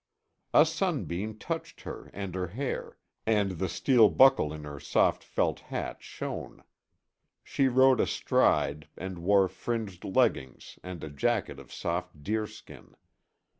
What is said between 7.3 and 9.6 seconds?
She rode astride and wore